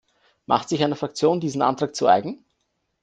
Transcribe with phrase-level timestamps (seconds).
[0.47, 2.43] Macht sich eine Fraktion diesen Antrag zu eigen?